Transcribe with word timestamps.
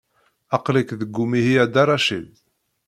Aql-ik 0.55 0.89
deg 0.99 1.15
umihi, 1.23 1.55
a 1.63 1.65
Dda 1.67 1.83
Racid. 1.87 2.31